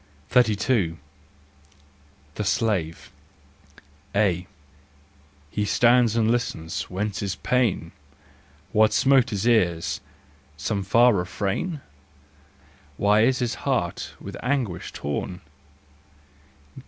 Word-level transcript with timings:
32. 0.29 0.97
The 2.33 2.43
Slave. 2.43 3.11
A. 4.15 4.47
He 5.51 5.63
stands 5.63 6.15
and 6.15 6.31
listens: 6.31 6.89
whence 6.89 7.19
his 7.19 7.35
pain? 7.35 7.91
What 8.71 8.93
smote 8.93 9.29
his 9.29 9.45
ears? 9.45 10.01
Some 10.57 10.81
far 10.81 11.13
refrain? 11.13 11.81
Why 12.97 13.21
is 13.21 13.37
his 13.37 13.53
heart 13.61 14.15
with 14.19 14.35
anguish 14.41 14.91
torn 14.91 15.41